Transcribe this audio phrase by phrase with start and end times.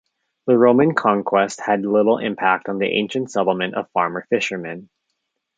[0.47, 4.89] The Roman conquest had little impact on the ancient settlement of farmer-fishermen.